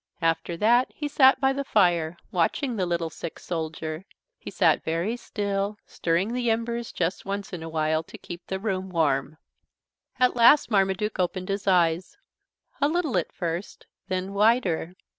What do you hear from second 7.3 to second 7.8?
in a